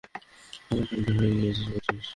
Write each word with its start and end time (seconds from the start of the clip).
আমার 0.71 0.85
সমান 0.89 1.15
হয়ে 1.19 1.33
গিয়েছিস 1.35 1.65
ভাবিস? 1.67 2.07